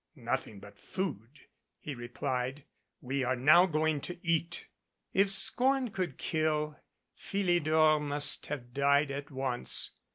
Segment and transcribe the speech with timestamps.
[0.15, 1.41] "Nothing but food,"
[1.77, 2.63] he replied.
[3.01, 4.67] "We are now going to eat."
[5.13, 6.79] If scorn could kill,
[7.13, 9.91] Philidor must have died at once.